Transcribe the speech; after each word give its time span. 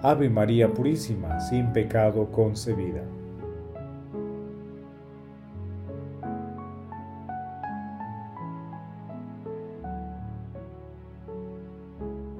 Ave 0.00 0.30
María 0.30 0.72
Purísima, 0.72 1.40
sin 1.40 1.72
pecado 1.72 2.30
concebida. 2.30 3.02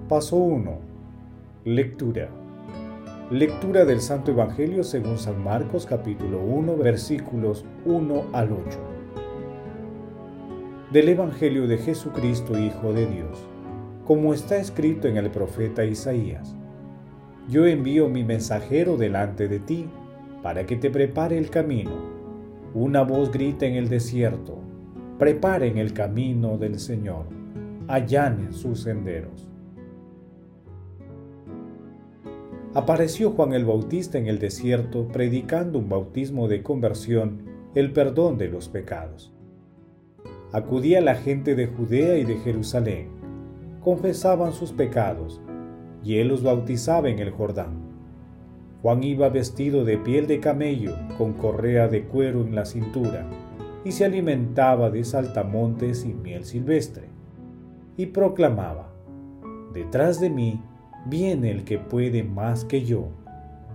Paso 0.09 0.37
1. 0.37 0.79
Lectura. 1.65 2.29
Lectura 3.33 3.85
del 3.85 4.01
Santo 4.01 4.31
Evangelio 4.31 4.85
según 4.85 5.19
San 5.19 5.43
Marcos 5.43 5.85
capítulo 5.85 6.39
1 6.41 6.77
versículos 6.77 7.65
1 7.85 8.27
al 8.35 8.53
8. 8.53 8.79
Del 10.93 11.09
Evangelio 11.09 11.67
de 11.67 11.79
Jesucristo 11.79 12.57
Hijo 12.57 12.93
de 12.93 13.07
Dios, 13.07 13.45
como 14.07 14.33
está 14.33 14.59
escrito 14.59 15.09
en 15.09 15.17
el 15.17 15.31
profeta 15.33 15.85
Isaías 15.85 16.58
yo 17.49 17.67
envío 17.67 18.09
mi 18.09 18.25
mensajero 18.25 18.97
delante 18.97 19.49
de 19.49 19.59
ti 19.59 19.87
para 20.43 20.67
que 20.67 20.77
te 20.77 20.91
prepare 20.91 21.39
el 21.39 21.49
camino. 21.49 21.93
Una 22.75 23.03
voz 23.03 23.33
grita 23.33 23.65
en 23.65 23.75
el 23.75 23.89
desierto, 23.89 24.59
preparen 25.19 25.79
el 25.79 25.95
camino 25.95 26.59
del 26.59 26.79
Señor, 26.79 27.25
allanen 27.89 28.53
sus 28.53 28.83
senderos. 28.83 29.49
Apareció 32.75 33.31
Juan 33.31 33.55
el 33.55 33.65
Bautista 33.65 34.19
en 34.19 34.27
el 34.27 34.39
desierto 34.39 35.09
predicando 35.09 35.79
un 35.79 35.89
bautismo 35.89 36.49
de 36.49 36.63
conversión, 36.63 37.45
el 37.75 37.93
perdón 37.93 38.37
de 38.37 38.49
los 38.49 38.69
pecados. 38.69 39.33
Acudía 40.53 41.01
la 41.01 41.15
gente 41.15 41.55
de 41.55 41.67
Judea 41.67 42.19
y 42.19 42.25
de 42.25 42.37
Jerusalén, 42.37 43.09
confesaban 43.83 44.53
sus 44.53 44.73
pecados 44.73 45.41
y 46.05 46.19
él 46.19 46.29
los 46.29 46.43
bautizaba 46.43 47.09
en 47.09 47.19
el 47.19 47.31
Jordán. 47.31 47.89
Juan 48.83 49.03
iba 49.03 49.29
vestido 49.29 49.85
de 49.85 49.99
piel 49.99 50.27
de 50.27 50.41
camello, 50.41 50.95
con 51.17 51.33
correa 51.33 51.89
de 51.89 52.05
cuero 52.05 52.43
en 52.43 52.55
la 52.55 52.65
cintura, 52.65 53.27
y 53.85 53.93
se 53.93 54.05
alimentaba 54.05 54.91
de 54.91 55.05
saltamontes 55.05 56.05
y 56.05 56.15
miel 56.15 56.45
silvestre. 56.45 57.09
Y 57.97 58.07
proclamaba, 58.07 58.93
Detrás 59.73 60.21
de 60.21 60.31
mí 60.31 60.63
viene 61.07 61.51
el 61.51 61.65
que 61.65 61.79
puede 61.79 62.23
más 62.23 62.65
que 62.65 62.85
yo, 62.85 63.09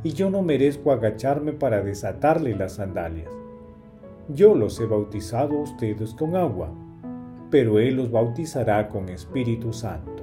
y 0.03 0.11
yo 0.13 0.29
no 0.29 0.41
merezco 0.41 0.91
agacharme 0.91 1.53
para 1.53 1.81
desatarle 1.81 2.55
las 2.55 2.73
sandalias. 2.73 3.31
Yo 4.29 4.55
los 4.55 4.79
he 4.79 4.85
bautizado 4.85 5.57
a 5.57 5.61
ustedes 5.63 6.13
con 6.13 6.35
agua, 6.35 6.71
pero 7.49 7.79
Él 7.79 7.97
los 7.97 8.09
bautizará 8.09 8.89
con 8.89 9.09
Espíritu 9.09 9.73
Santo. 9.73 10.22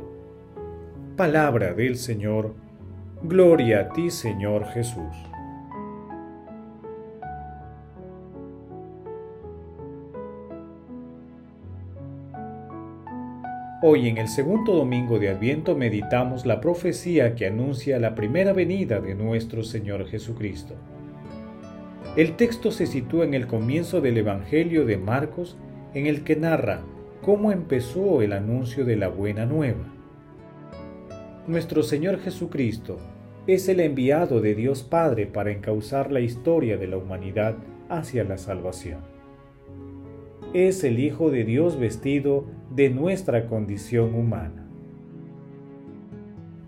Palabra 1.20 1.75
del 1.75 1.97
Señor. 1.97 2.54
Gloria 3.22 3.81
a 3.81 3.88
ti, 3.91 4.08
Señor 4.08 4.64
Jesús. 4.69 5.14
Hoy 13.82 14.09
en 14.09 14.16
el 14.16 14.28
segundo 14.28 14.72
domingo 14.72 15.19
de 15.19 15.28
Adviento 15.28 15.76
meditamos 15.76 16.47
la 16.47 16.59
profecía 16.62 17.34
que 17.34 17.47
anuncia 17.47 17.98
la 17.98 18.14
primera 18.14 18.54
venida 18.54 18.98
de 18.98 19.14
nuestro 19.14 19.62
Señor 19.62 20.06
Jesucristo. 20.06 20.75
El 22.16 22.34
texto 22.36 22.70
se 22.70 22.86
sitúa 22.86 23.26
en 23.26 23.34
el 23.34 23.47
comienzo 23.47 24.00
del 24.00 24.16
Evangelio 24.16 24.86
de 24.86 24.97
Marcos 24.97 25.59
en 25.92 26.06
el 26.06 26.25
que 26.25 26.36
narra 26.36 26.80
cómo 27.20 27.53
empezó 27.53 28.22
el 28.22 28.32
anuncio 28.32 28.86
de 28.86 28.97
la 28.97 29.09
buena 29.09 29.44
nueva 29.44 29.99
nuestro 31.46 31.82
Señor 31.82 32.18
Jesucristo 32.20 32.98
es 33.46 33.68
el 33.68 33.80
enviado 33.80 34.40
de 34.40 34.54
Dios 34.54 34.82
Padre 34.82 35.26
para 35.26 35.50
encauzar 35.50 36.12
la 36.12 36.20
historia 36.20 36.76
de 36.76 36.86
la 36.86 36.98
humanidad 36.98 37.56
hacia 37.88 38.24
la 38.24 38.38
salvación. 38.38 39.00
Es 40.52 40.84
el 40.84 40.98
Hijo 40.98 41.30
de 41.30 41.44
Dios 41.44 41.78
vestido 41.78 42.44
de 42.74 42.90
nuestra 42.90 43.46
condición 43.46 44.14
humana. 44.14 44.68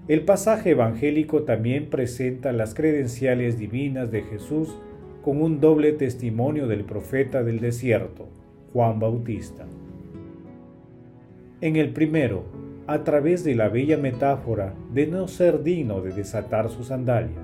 El 0.08 0.24
pasaje 0.24 0.70
evangélico 0.70 1.42
también 1.42 1.88
presenta 1.90 2.52
las 2.52 2.74
credenciales 2.74 3.58
divinas 3.58 4.10
de 4.10 4.22
Jesús 4.22 4.76
con 5.22 5.40
un 5.40 5.60
doble 5.60 5.92
testimonio 5.92 6.66
del 6.66 6.84
profeta 6.84 7.44
del 7.44 7.60
desierto, 7.60 8.28
Juan 8.72 8.98
Bautista. 8.98 9.66
En 11.60 11.76
el 11.76 11.92
primero, 11.92 12.61
a 12.86 13.04
través 13.04 13.44
de 13.44 13.54
la 13.54 13.68
bella 13.68 13.96
metáfora 13.96 14.74
de 14.92 15.06
no 15.06 15.28
ser 15.28 15.62
digno 15.62 16.00
de 16.00 16.12
desatar 16.12 16.68
sus 16.68 16.88
sandalias, 16.88 17.38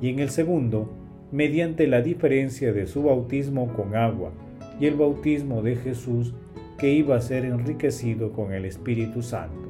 y 0.00 0.10
en 0.10 0.18
el 0.18 0.30
segundo, 0.30 0.90
mediante 1.32 1.86
la 1.86 2.02
diferencia 2.02 2.72
de 2.72 2.86
su 2.86 3.02
bautismo 3.02 3.72
con 3.74 3.96
agua 3.96 4.32
y 4.80 4.86
el 4.86 4.94
bautismo 4.94 5.62
de 5.62 5.76
Jesús 5.76 6.34
que 6.78 6.92
iba 6.92 7.16
a 7.16 7.20
ser 7.20 7.44
enriquecido 7.44 8.32
con 8.32 8.52
el 8.52 8.64
Espíritu 8.64 9.22
Santo. 9.22 9.68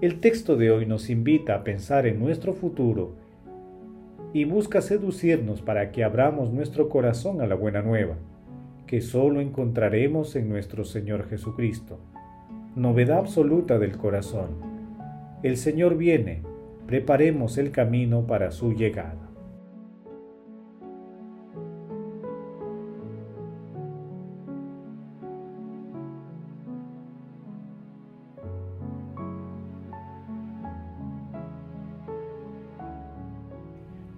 El 0.00 0.20
texto 0.20 0.56
de 0.56 0.70
hoy 0.70 0.86
nos 0.86 1.10
invita 1.10 1.54
a 1.54 1.64
pensar 1.64 2.06
en 2.06 2.18
nuestro 2.18 2.52
futuro 2.52 3.14
y 4.32 4.44
busca 4.44 4.80
seducirnos 4.80 5.62
para 5.62 5.92
que 5.92 6.02
abramos 6.02 6.52
nuestro 6.52 6.88
corazón 6.88 7.40
a 7.40 7.46
la 7.46 7.54
buena 7.54 7.82
nueva 7.82 8.16
que 8.92 9.00
solo 9.00 9.40
encontraremos 9.40 10.36
en 10.36 10.50
nuestro 10.50 10.84
Señor 10.84 11.26
Jesucristo. 11.30 11.98
Novedad 12.76 13.20
absoluta 13.20 13.78
del 13.78 13.96
corazón. 13.96 14.50
El 15.42 15.56
Señor 15.56 15.96
viene, 15.96 16.42
preparemos 16.86 17.56
el 17.56 17.70
camino 17.70 18.26
para 18.26 18.50
su 18.50 18.74
llegada. 18.74 19.30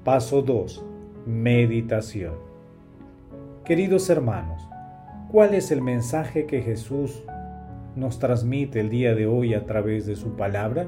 Paso 0.03 0.43
2. 0.43 0.85
Meditación. 1.27 2.54
Queridos 3.65 4.11
hermanos, 4.11 4.69
¿cuál 5.33 5.55
es 5.55 5.71
el 5.71 5.81
mensaje 5.81 6.45
que 6.45 6.61
Jesús 6.61 7.23
nos 7.97 8.19
transmite 8.19 8.79
el 8.79 8.91
día 8.91 9.15
de 9.15 9.27
hoy 9.27 9.55
a 9.55 9.65
través 9.65 10.05
de 10.05 10.17
su 10.17 10.37
palabra? 10.37 10.87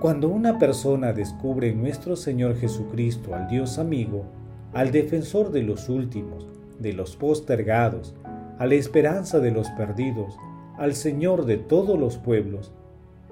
Cuando 0.00 0.30
una 0.30 0.58
persona 0.58 1.12
descubre 1.12 1.68
en 1.68 1.82
nuestro 1.82 2.16
Señor 2.16 2.56
Jesucristo 2.56 3.34
al 3.34 3.46
Dios 3.46 3.78
amigo, 3.78 4.24
al 4.72 4.90
defensor 4.90 5.52
de 5.52 5.62
los 5.62 5.90
últimos, 5.90 6.48
de 6.78 6.94
los 6.94 7.14
postergados, 7.14 8.14
a 8.58 8.64
la 8.64 8.76
esperanza 8.76 9.38
de 9.38 9.50
los 9.50 9.68
perdidos, 9.72 10.38
al 10.78 10.94
Señor 10.94 11.44
de 11.44 11.58
todos 11.58 12.00
los 12.00 12.16
pueblos, 12.16 12.72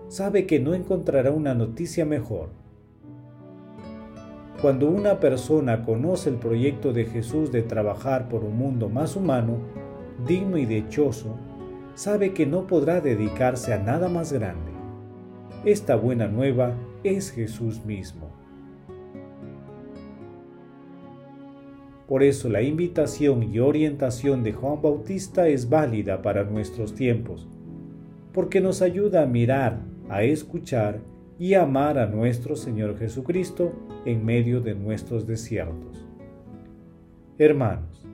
sabe 0.08 0.44
que 0.44 0.60
no 0.60 0.74
encontrará 0.74 1.30
una 1.30 1.54
noticia 1.54 2.04
mejor 2.04 2.50
cuando 4.60 4.90
una 4.90 5.20
persona 5.20 5.84
conoce 5.84 6.28
el 6.28 6.36
proyecto 6.36 6.92
de 6.92 7.06
Jesús 7.06 7.50
de 7.50 7.62
trabajar 7.62 8.28
por 8.28 8.44
un 8.44 8.56
mundo 8.58 8.90
más 8.90 9.16
humano, 9.16 9.56
digno 10.26 10.58
y 10.58 10.66
dichoso, 10.66 11.38
sabe 11.94 12.34
que 12.34 12.44
no 12.44 12.66
podrá 12.66 13.00
dedicarse 13.00 13.72
a 13.72 13.78
nada 13.78 14.08
más 14.10 14.32
grande. 14.32 14.70
Esta 15.64 15.96
buena 15.96 16.26
nueva 16.26 16.74
es 17.04 17.30
Jesús 17.30 17.84
mismo. 17.86 18.28
Por 22.06 22.22
eso 22.22 22.48
la 22.48 22.60
invitación 22.60 23.42
y 23.42 23.60
orientación 23.60 24.42
de 24.42 24.52
Juan 24.52 24.82
Bautista 24.82 25.48
es 25.48 25.70
válida 25.70 26.20
para 26.20 26.44
nuestros 26.44 26.94
tiempos, 26.94 27.48
porque 28.32 28.60
nos 28.60 28.82
ayuda 28.82 29.22
a 29.22 29.26
mirar, 29.26 29.80
a 30.08 30.22
escuchar 30.22 31.00
y 31.40 31.54
amar 31.54 31.98
a 31.98 32.04
nuestro 32.04 32.54
Señor 32.54 32.98
Jesucristo 32.98 33.72
en 34.04 34.26
medio 34.26 34.60
de 34.60 34.74
nuestros 34.74 35.26
desiertos. 35.26 36.06
Hermanos, 37.38 38.06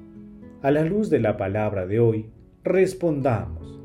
a 0.62 0.70
la 0.70 0.84
luz 0.84 1.10
de 1.10 1.18
la 1.18 1.36
palabra 1.36 1.88
de 1.88 1.98
hoy, 1.98 2.30
respondamos. 2.62 3.80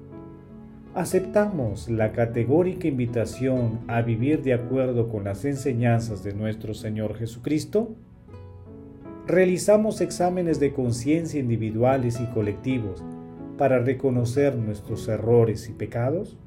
¿Aceptamos 0.94 1.90
la 1.90 2.12
categórica 2.12 2.88
invitación 2.88 3.80
a 3.88 4.04
vivir 4.04 4.44
de 4.44 4.54
acuerdo 4.54 5.10
con 5.10 5.24
las 5.24 5.44
enseñanzas 5.44 6.24
de 6.24 6.36
nuestro 6.36 6.76
Señor 6.76 7.16
Jesucristo? 7.16 7.96
¿Realizamos 9.26 10.02
exámenes 10.02 10.60
de 10.60 10.72
conciencia 10.72 11.40
individuales 11.40 12.22
y 12.22 12.28
colectivos 12.28 13.04
para 13.58 13.80
reconocer 13.80 14.56
nuestros 14.56 15.08
errores 15.08 15.68
y 15.68 15.74
pecados? 15.74 16.38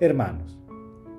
Hermanos, 0.00 0.58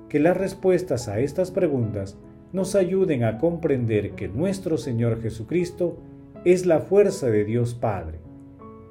que 0.08 0.18
las 0.18 0.36
respuestas 0.36 1.08
a 1.08 1.20
estas 1.20 1.50
preguntas 1.50 2.16
nos 2.52 2.74
ayuden 2.74 3.24
a 3.24 3.38
comprender 3.38 4.12
que 4.12 4.28
nuestro 4.28 4.78
Señor 4.78 5.20
Jesucristo 5.20 5.98
es 6.44 6.64
la 6.66 6.80
fuerza 6.80 7.28
de 7.28 7.44
Dios 7.44 7.74
Padre, 7.74 8.20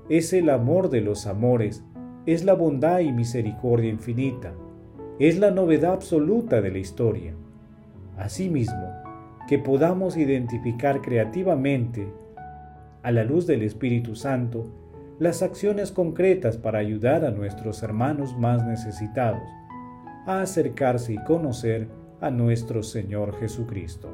es 0.10 0.32
el 0.34 0.50
amor 0.50 0.90
de 0.90 1.02
los 1.02 1.26
amores, 1.26 1.84
es 2.26 2.46
la 2.46 2.54
bondad 2.54 3.00
y 3.00 3.12
misericordia 3.12 3.90
infinita, 3.90 4.54
es 5.18 5.40
la 5.40 5.50
novedad 5.50 5.94
absoluta 5.94 6.62
de 6.62 6.72
la 6.72 6.78
historia. 6.78 7.34
Asimismo, 8.18 8.94
que 9.48 9.58
podamos 9.58 10.18
identificar 10.18 11.02
creativamente, 11.02 12.08
a 13.02 13.12
la 13.12 13.24
luz 13.24 13.48
del 13.48 13.62
Espíritu 13.62 14.16
Santo, 14.16 14.66
las 15.18 15.42
acciones 15.42 15.92
concretas 15.92 16.58
para 16.58 16.80
ayudar 16.80 17.26
a 17.26 17.32
nuestros 17.32 17.82
hermanos 17.82 18.38
más 18.38 18.66
necesitados 18.66 19.42
a 20.28 20.42
acercarse 20.42 21.14
y 21.14 21.24
conocer 21.24 21.88
a 22.20 22.30
nuestro 22.30 22.84
Señor 22.84 23.40
Jesucristo. 23.40 24.10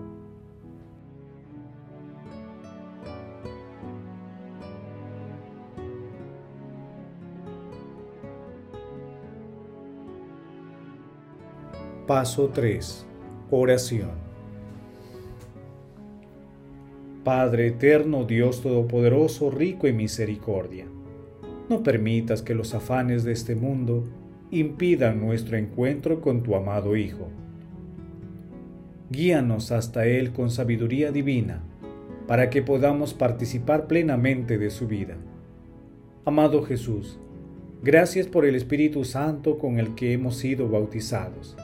Paso 12.06 12.50
3. 12.50 13.08
Oración. 13.50 14.12
Padre 17.24 17.68
eterno, 17.68 18.26
Dios 18.26 18.62
Todopoderoso, 18.62 19.50
rico 19.50 19.88
en 19.88 19.98
misericordia, 19.98 20.86
no 21.70 21.82
permitas 21.82 22.44
que 22.44 22.54
los 22.54 22.76
afanes 22.76 23.24
de 23.24 23.32
este 23.32 23.56
mundo 23.56 24.04
impidan 24.60 25.20
nuestro 25.20 25.58
encuentro 25.58 26.22
con 26.22 26.44
tu 26.44 26.56
amado 26.56 26.96
Hijo. 26.96 27.30
Guíanos 29.10 29.72
hasta 29.72 30.06
Él 30.06 30.32
con 30.32 30.50
sabiduría 30.50 31.12
divina, 31.12 31.64
para 32.28 32.50
que 32.50 32.62
podamos 32.62 33.14
participar 33.14 33.88
plenamente 33.88 34.58
de 34.58 34.70
su 34.70 34.88
vida. 34.88 35.18
Amado 36.26 36.64
Jesús, 36.64 37.20
gracias 37.82 38.28
por 38.28 38.46
el 38.46 38.56
Espíritu 38.56 39.04
Santo 39.04 39.58
con 39.58 39.80
el 39.80 39.94
que 39.96 40.14
hemos 40.14 40.38
sido 40.38 40.70
bautizados 40.70 41.58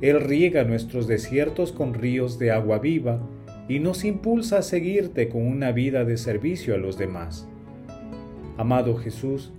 él 0.00 0.20
riega 0.20 0.62
nuestros 0.62 1.08
desiertos 1.08 1.72
con 1.72 1.94
ríos 1.94 2.38
de 2.38 2.52
agua 2.52 2.78
viva 2.78 3.20
y 3.68 3.80
nos 3.80 4.04
impulsa 4.04 4.58
a 4.58 4.62
seguirte 4.62 5.28
con 5.28 5.44
una 5.46 5.72
vida 5.72 6.04
de 6.04 6.16
servicio 6.16 6.74
a 6.74 6.78
los 6.78 6.96
demás. 6.96 7.48
Amado 8.56 8.96
Jesús, 8.96 9.52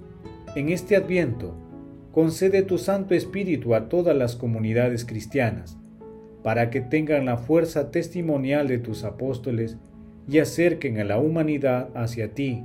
en 0.56 0.70
este 0.70 0.96
adviento, 0.96 1.54
concede 2.12 2.64
tu 2.64 2.78
Santo 2.78 3.14
Espíritu 3.14 3.76
a 3.76 3.90
todas 3.90 4.16
las 4.16 4.36
comunidades 4.36 5.06
cristianas, 5.06 5.78
para 6.44 6.70
que 6.70 6.82
tengan 6.82 7.26
la 7.26 7.38
fuerza 7.38 7.92
testimonial 7.92 8.68
de 8.68 8.80
tus 8.80 9.04
apóstoles 9.04 9.78
y 10.28 10.40
acerquen 10.40 11.00
a 11.00 11.04
la 11.04 11.20
humanidad 11.20 11.90
hacia 11.96 12.34
ti, 12.34 12.64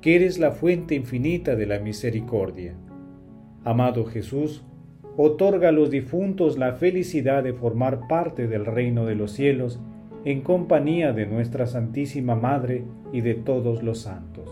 que 0.00 0.16
eres 0.16 0.38
la 0.38 0.52
fuente 0.52 0.94
infinita 0.94 1.56
de 1.56 1.66
la 1.66 1.78
misericordia. 1.78 2.74
Amado 3.64 4.04
Jesús, 4.04 4.62
otorga 5.16 5.70
a 5.70 5.72
los 5.72 5.90
difuntos 5.90 6.58
la 6.58 6.74
felicidad 6.74 7.42
de 7.42 7.54
formar 7.54 8.06
parte 8.08 8.46
del 8.46 8.66
reino 8.66 9.06
de 9.06 9.14
los 9.14 9.32
cielos 9.32 9.80
en 10.24 10.40
compañía 10.40 11.12
de 11.12 11.26
nuestra 11.26 11.66
Santísima 11.66 12.34
Madre 12.34 12.84
y 13.12 13.20
de 13.20 13.34
todos 13.34 13.82
los 13.82 14.00
santos. 14.00 14.43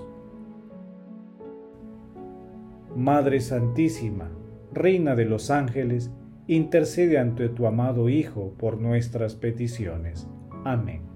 Madre 2.96 3.40
Santísima, 3.40 4.30
Reina 4.72 5.14
de 5.14 5.24
los 5.24 5.50
ángeles, 5.50 6.10
intercede 6.46 7.18
ante 7.18 7.48
tu 7.48 7.66
amado 7.66 8.08
Hijo 8.08 8.52
por 8.58 8.78
nuestras 8.78 9.34
peticiones. 9.34 10.28
Amén. 10.64 11.12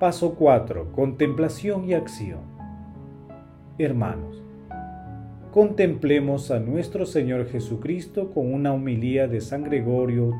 Paso 0.00 0.34
4. 0.34 0.92
Contemplación 0.92 1.84
y 1.84 1.94
acción. 1.94 2.40
Hermanos, 3.78 4.45
contemplemos 5.56 6.50
a 6.50 6.60
nuestro 6.60 7.06
Señor 7.06 7.46
Jesucristo 7.46 8.30
con 8.30 8.52
una 8.52 8.74
humilía 8.74 9.26
de 9.26 9.40
San 9.40 9.64
Gregorio 9.64 10.34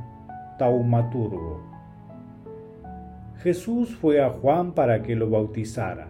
Taumaturgo. 0.58 1.62
Jesús 3.38 3.96
fue 3.96 4.20
a 4.20 4.28
Juan 4.28 4.74
para 4.74 5.02
que 5.02 5.16
lo 5.16 5.30
bautizara. 5.30 6.08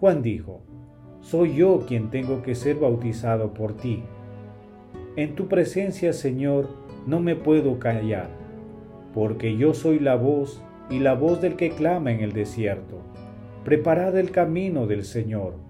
Juan 0.00 0.20
dijo, 0.22 0.62
Soy 1.20 1.54
yo 1.54 1.84
quien 1.86 2.10
tengo 2.10 2.42
que 2.42 2.56
ser 2.56 2.74
bautizado 2.74 3.54
por 3.54 3.76
ti. 3.76 4.02
En 5.14 5.36
tu 5.36 5.46
presencia, 5.46 6.12
Señor, 6.12 6.70
no 7.06 7.20
me 7.20 7.36
puedo 7.36 7.78
callar, 7.78 8.30
porque 9.14 9.56
yo 9.56 9.74
soy 9.74 10.00
la 10.00 10.16
voz 10.16 10.60
y 10.90 10.98
la 10.98 11.14
voz 11.14 11.40
del 11.40 11.54
que 11.54 11.70
clama 11.70 12.10
en 12.10 12.18
el 12.18 12.32
desierto. 12.32 12.96
Preparad 13.64 14.18
el 14.18 14.32
camino 14.32 14.88
del 14.88 15.04
Señor. 15.04 15.69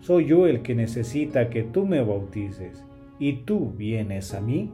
Soy 0.00 0.26
yo 0.26 0.46
el 0.46 0.62
que 0.62 0.74
necesita 0.74 1.50
que 1.50 1.62
tú 1.62 1.86
me 1.86 2.02
bautices, 2.02 2.84
y 3.18 3.44
tú 3.44 3.72
vienes 3.76 4.34
a 4.34 4.40
mí. 4.40 4.72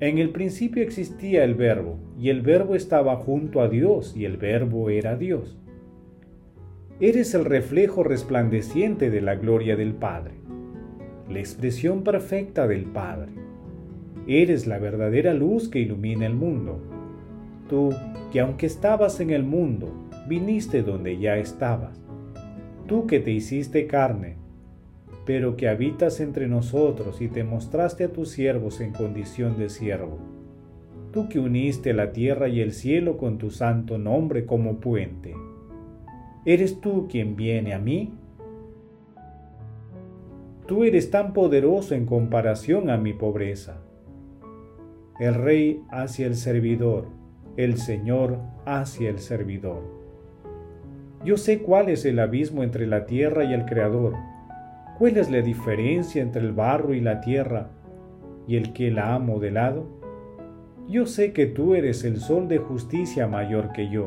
En 0.00 0.18
el 0.18 0.30
principio 0.30 0.82
existía 0.82 1.44
el 1.44 1.54
verbo, 1.54 1.98
y 2.18 2.28
el 2.28 2.42
verbo 2.42 2.74
estaba 2.74 3.16
junto 3.16 3.60
a 3.60 3.68
Dios, 3.68 4.16
y 4.16 4.24
el 4.24 4.36
verbo 4.36 4.90
era 4.90 5.16
Dios. 5.16 5.58
Eres 7.00 7.34
el 7.34 7.44
reflejo 7.44 8.02
resplandeciente 8.02 9.10
de 9.10 9.20
la 9.20 9.36
gloria 9.36 9.76
del 9.76 9.94
Padre, 9.94 10.34
la 11.28 11.38
expresión 11.38 12.02
perfecta 12.04 12.66
del 12.66 12.84
Padre. 12.84 13.32
Eres 14.26 14.66
la 14.66 14.78
verdadera 14.78 15.34
luz 15.34 15.68
que 15.68 15.78
ilumina 15.78 16.26
el 16.26 16.34
mundo 16.34 16.80
Tú, 17.68 17.92
que 18.32 18.40
aunque 18.40 18.66
estabas 18.66 19.18
en 19.20 19.30
el 19.30 19.42
mundo, 19.42 19.88
viniste 20.28 20.82
donde 20.82 21.18
ya 21.18 21.36
estabas. 21.36 22.05
Tú 22.86 23.06
que 23.06 23.20
te 23.20 23.30
hiciste 23.30 23.86
carne, 23.86 24.36
pero 25.24 25.56
que 25.56 25.68
habitas 25.68 26.20
entre 26.20 26.46
nosotros 26.46 27.20
y 27.20 27.28
te 27.28 27.44
mostraste 27.44 28.04
a 28.04 28.12
tus 28.12 28.30
siervos 28.30 28.80
en 28.80 28.92
condición 28.92 29.58
de 29.58 29.68
siervo. 29.68 30.18
Tú 31.12 31.28
que 31.28 31.38
uniste 31.38 31.92
la 31.92 32.12
tierra 32.12 32.48
y 32.48 32.60
el 32.60 32.72
cielo 32.72 33.16
con 33.16 33.38
tu 33.38 33.50
santo 33.50 33.98
nombre 33.98 34.46
como 34.46 34.80
puente. 34.80 35.34
¿Eres 36.44 36.80
tú 36.80 37.08
quien 37.08 37.34
viene 37.34 37.74
a 37.74 37.78
mí? 37.78 38.12
Tú 40.66 40.84
eres 40.84 41.10
tan 41.10 41.32
poderoso 41.32 41.94
en 41.94 42.06
comparación 42.06 42.90
a 42.90 42.96
mi 42.96 43.12
pobreza. 43.12 43.82
El 45.18 45.34
rey 45.34 45.80
hacia 45.90 46.26
el 46.26 46.36
servidor 46.36 47.16
el 47.56 47.78
Señor 47.78 48.38
hacia 48.66 49.08
el 49.08 49.18
servidor. 49.18 49.82
Yo 51.24 51.36
sé 51.36 51.60
cuál 51.60 51.88
es 51.88 52.04
el 52.04 52.18
abismo 52.18 52.62
entre 52.62 52.86
la 52.86 53.06
tierra 53.06 53.44
y 53.44 53.52
el 53.52 53.64
Creador, 53.64 54.14
cuál 54.98 55.16
es 55.16 55.30
la 55.30 55.40
diferencia 55.42 56.22
entre 56.22 56.42
el 56.42 56.52
barro 56.52 56.94
y 56.94 57.00
la 57.00 57.20
tierra 57.20 57.70
y 58.46 58.56
el 58.56 58.72
que 58.72 58.90
la 58.90 59.14
ha 59.14 59.18
modelado. 59.18 59.86
Yo 60.88 61.06
sé 61.06 61.32
que 61.32 61.46
tú 61.46 61.74
eres 61.74 62.04
el 62.04 62.20
sol 62.20 62.48
de 62.48 62.58
justicia 62.58 63.26
mayor 63.26 63.72
que 63.72 63.88
yo, 63.88 64.06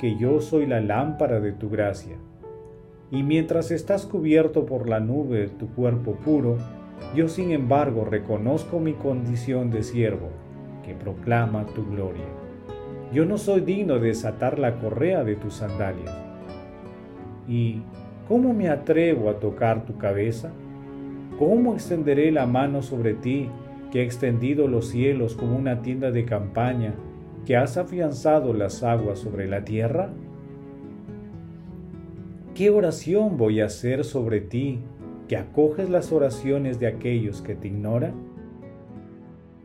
que 0.00 0.16
yo 0.16 0.40
soy 0.40 0.66
la 0.66 0.80
lámpara 0.80 1.40
de 1.40 1.52
tu 1.52 1.70
gracia. 1.70 2.16
Y 3.10 3.22
mientras 3.22 3.70
estás 3.70 4.06
cubierto 4.06 4.66
por 4.66 4.88
la 4.88 4.98
nube 4.98 5.40
de 5.40 5.48
tu 5.48 5.68
cuerpo 5.68 6.16
puro, 6.16 6.58
yo 7.14 7.28
sin 7.28 7.52
embargo 7.52 8.04
reconozco 8.04 8.80
mi 8.80 8.94
condición 8.94 9.70
de 9.70 9.84
siervo, 9.84 10.30
que 10.84 10.94
proclama 10.94 11.64
tu 11.66 11.88
gloria. 11.88 12.43
Yo 13.14 13.24
no 13.24 13.38
soy 13.38 13.60
digno 13.60 14.00
de 14.00 14.08
desatar 14.08 14.58
la 14.58 14.80
correa 14.80 15.22
de 15.22 15.36
tus 15.36 15.54
sandalias. 15.54 16.12
¿Y 17.46 17.80
cómo 18.26 18.52
me 18.52 18.68
atrevo 18.68 19.30
a 19.30 19.38
tocar 19.38 19.86
tu 19.86 19.96
cabeza? 19.98 20.50
¿Cómo 21.38 21.74
extenderé 21.74 22.32
la 22.32 22.46
mano 22.46 22.82
sobre 22.82 23.14
ti, 23.14 23.48
que 23.92 24.00
ha 24.00 24.02
extendido 24.02 24.66
los 24.66 24.88
cielos 24.88 25.36
como 25.36 25.56
una 25.56 25.80
tienda 25.80 26.10
de 26.10 26.24
campaña, 26.24 26.94
que 27.46 27.56
has 27.56 27.76
afianzado 27.76 28.52
las 28.52 28.82
aguas 28.82 29.20
sobre 29.20 29.46
la 29.46 29.64
tierra? 29.64 30.10
¿Qué 32.56 32.70
oración 32.70 33.36
voy 33.36 33.60
a 33.60 33.66
hacer 33.66 34.02
sobre 34.02 34.40
ti, 34.40 34.80
que 35.28 35.36
acoges 35.36 35.88
las 35.88 36.10
oraciones 36.10 36.80
de 36.80 36.88
aquellos 36.88 37.42
que 37.42 37.54
te 37.54 37.68
ignoran? 37.68 38.14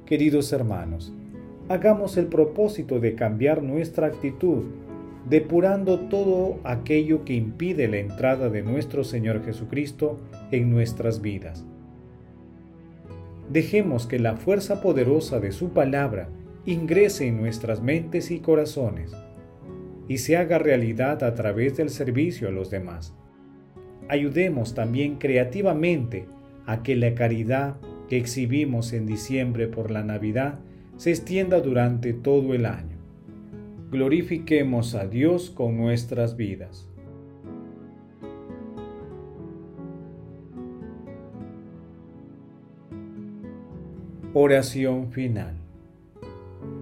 Queridos 0.05 0.53
hermanos, 0.53 1.15
hagamos 1.69 2.17
el 2.17 2.25
propósito 2.25 2.99
de 2.99 3.13
cambiar 3.13 3.61
nuestra 3.61 4.07
actitud, 4.07 4.63
depurando 5.29 5.99
todo 5.99 6.59
aquello 6.63 7.23
que 7.23 7.35
impide 7.35 7.87
la 7.87 7.97
entrada 7.97 8.49
de 8.49 8.63
nuestro 8.63 9.03
Señor 9.03 9.45
Jesucristo 9.45 10.19
en 10.51 10.71
nuestras 10.71 11.21
vidas. 11.21 11.63
Dejemos 13.51 14.07
que 14.07 14.17
la 14.17 14.35
fuerza 14.35 14.81
poderosa 14.81 15.39
de 15.39 15.51
su 15.51 15.69
palabra 15.69 16.29
ingrese 16.65 17.27
en 17.27 17.37
nuestras 17.37 17.81
mentes 17.81 18.31
y 18.31 18.39
corazones 18.39 19.11
y 20.07 20.17
se 20.17 20.37
haga 20.37 20.57
realidad 20.57 21.23
a 21.23 21.35
través 21.35 21.77
del 21.77 21.89
servicio 21.89 22.47
a 22.47 22.51
los 22.51 22.71
demás. 22.71 23.13
Ayudemos 24.07 24.73
también 24.73 25.17
creativamente 25.17 26.25
a 26.65 26.81
que 26.81 26.95
la 26.95 27.13
caridad 27.13 27.77
que 28.07 28.17
exhibimos 28.17 28.91
en 28.91 29.05
diciembre 29.05 29.67
por 29.67 29.91
la 29.91 30.03
Navidad 30.03 30.59
se 30.99 31.11
extienda 31.11 31.61
durante 31.61 32.11
todo 32.11 32.53
el 32.53 32.65
año. 32.65 32.97
Glorifiquemos 33.89 34.95
a 34.95 35.07
Dios 35.07 35.49
con 35.49 35.77
nuestras 35.77 36.35
vidas. 36.35 36.89
Oración 44.33 45.13
final. 45.13 45.53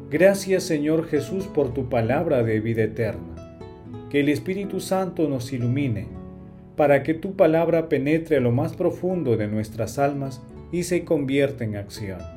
Gracias 0.09 0.63
Señor 0.63 1.05
Jesús 1.05 1.45
por 1.45 1.75
tu 1.75 1.87
palabra 1.87 2.41
de 2.41 2.59
vida 2.59 2.85
eterna. 2.85 3.59
Que 4.09 4.21
el 4.21 4.29
Espíritu 4.29 4.79
Santo 4.79 5.29
nos 5.29 5.53
ilumine, 5.53 6.07
para 6.75 7.03
que 7.03 7.13
tu 7.13 7.35
palabra 7.35 7.87
penetre 7.87 8.37
a 8.37 8.41
lo 8.41 8.51
más 8.51 8.75
profundo 8.75 9.37
de 9.37 9.47
nuestras 9.47 9.99
almas 9.99 10.41
y 10.71 10.83
se 10.83 11.05
convierta 11.05 11.63
en 11.63 11.75
acción. 11.75 12.36